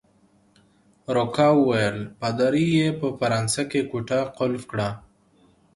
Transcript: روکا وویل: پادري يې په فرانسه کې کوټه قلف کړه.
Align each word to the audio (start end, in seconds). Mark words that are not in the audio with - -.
روکا 1.15 1.47
وویل: 1.59 1.97
پادري 2.19 2.65
يې 2.77 2.87
په 2.99 3.07
فرانسه 3.19 3.61
کې 3.71 3.81
کوټه 3.91 4.19
قلف 4.37 4.63
کړه. 4.71 4.89